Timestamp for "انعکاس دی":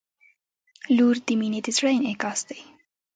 1.97-2.61